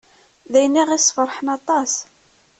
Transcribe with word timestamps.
D 0.51 0.53
ayen 0.59 0.79
i 0.81 0.81
aɣ-yesferḥen 0.83 1.47
aṭas. 1.57 1.93